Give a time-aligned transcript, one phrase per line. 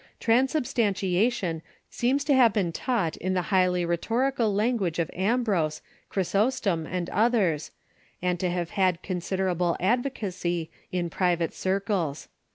[0.19, 6.87] Transub stantiation seems to have been taught in the highly rhetorical language of Ambrose, Chrysostom,
[6.87, 7.69] and others,
[8.19, 12.29] and to have had considerable advocacy in private circles.